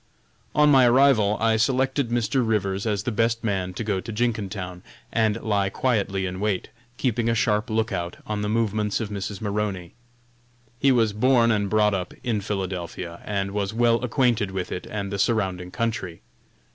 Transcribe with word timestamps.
On 0.55 0.71
my 0.71 0.87
arrival, 0.87 1.37
I 1.39 1.57
selected 1.57 2.09
Mr. 2.09 2.41
Rivers 2.43 2.87
as 2.87 3.03
the 3.03 3.11
best 3.11 3.43
man 3.43 3.71
to 3.75 3.83
go 3.83 3.99
to 3.99 4.11
Jenkintown, 4.11 4.81
and 5.13 5.39
lie 5.43 5.69
quietly 5.69 6.25
in 6.25 6.39
wait, 6.39 6.69
keeping 6.97 7.29
a 7.29 7.35
sharp 7.35 7.69
lookout 7.69 8.17
on 8.25 8.41
the 8.41 8.49
movements 8.49 8.99
of 8.99 9.09
Mrs. 9.09 9.41
Maroney. 9.41 9.93
He 10.79 10.91
was 10.91 11.13
born 11.13 11.51
and 11.51 11.69
brought 11.69 11.93
up 11.93 12.15
in 12.23 12.41
Philadelphia, 12.41 13.21
and 13.25 13.51
was 13.51 13.75
well 13.75 14.03
acquainted 14.03 14.49
with 14.49 14.71
it 14.71 14.87
and 14.89 15.11
the 15.11 15.19
surrounding 15.19 15.69
country. 15.69 16.23